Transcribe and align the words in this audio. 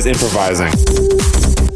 always 0.00 0.06
improvising. 0.06 1.69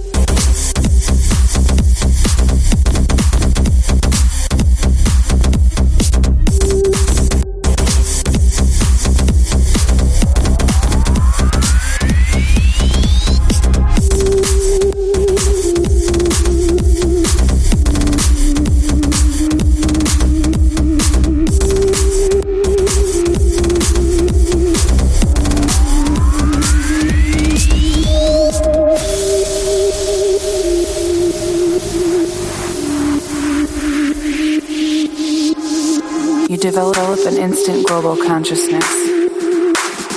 Global 37.86 38.16
consciousness 38.16 38.84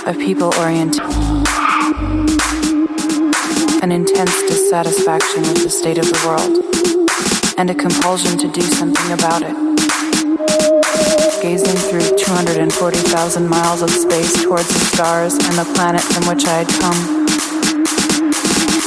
of 0.06 0.18
people 0.18 0.54
oriented, 0.60 1.02
an 3.82 3.92
intense 3.92 4.42
dissatisfaction 4.44 5.42
with 5.42 5.64
the 5.64 5.70
state 5.70 5.98
of 5.98 6.06
the 6.06 6.20
world, 6.26 6.64
and 7.58 7.70
a 7.70 7.76
compulsion 7.76 8.38
to 8.38 8.52
do 8.52 8.62
something 8.62 9.12
about 9.14 9.42
it. 9.42 9.56
Gazing 11.42 11.78
through 11.90 12.18
240,000 12.18 13.48
miles 13.48 13.82
of 13.82 13.90
space 13.90 14.44
towards 14.44 14.68
the 14.68 14.80
stars 14.80 15.34
and 15.34 15.58
the 15.58 15.66
planet 15.76 16.02
from 16.02 16.28
which 16.28 16.46
I 16.46 16.64
had 16.64 16.70
come, 16.82 17.26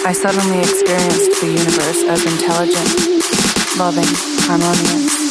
I 0.06 0.12
suddenly 0.12 0.60
experienced 0.60 1.40
the 1.40 1.48
universe 1.48 2.02
as 2.04 2.24
intelligent, 2.26 3.78
loving, 3.78 4.08
harmonious. 4.46 5.30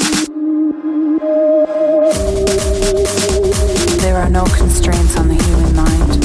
There 4.09 4.17
are 4.17 4.27
no 4.27 4.43
constraints 4.45 5.15
on 5.17 5.27
the 5.27 5.35
human 5.35 5.75
mind, 5.75 6.19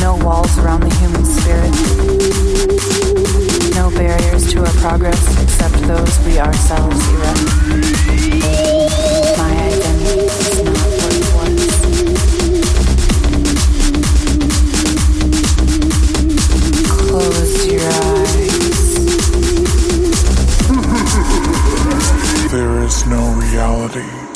no 0.00 0.16
walls 0.24 0.56
around 0.58 0.80
the 0.80 0.88
human 0.94 1.26
spirit, 1.26 1.70
no 3.74 3.90
barriers 3.90 4.50
to 4.54 4.60
our 4.60 4.72
progress 4.80 5.20
except 5.42 5.74
those 5.86 6.18
we 6.24 6.38
ourselves 6.38 7.06
erect. 7.12 7.44
My 9.36 9.52
identity 9.60 10.20
is 10.24 10.62
not 10.64 10.88
what 10.96 11.12
it 11.20 11.28
was. 11.36 11.60
Close 17.10 17.66
your 17.66 17.86
eyes. 18.16 18.80
there 22.52 22.80
is 22.80 23.04
no 23.04 23.20
reality. 23.34 24.31